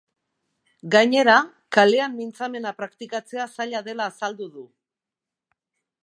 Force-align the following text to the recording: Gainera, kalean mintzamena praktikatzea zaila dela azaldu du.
Gainera, 0.93 1.33
kalean 1.75 2.15
mintzamena 2.21 2.71
praktikatzea 2.79 3.45
zaila 3.57 3.83
dela 3.89 4.11
azaldu 4.13 4.47
du. 4.57 4.65